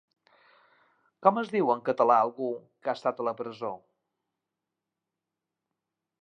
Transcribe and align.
Com 1.27 1.35
es 1.41 1.51
diu 1.55 1.69
en 1.73 1.83
català 1.89 2.15
algú 2.21 2.47
que 2.87 2.93
ha 2.95 2.97
estat 3.01 3.21
a 3.21 3.27
la 3.29 3.35
presó? 3.43 3.71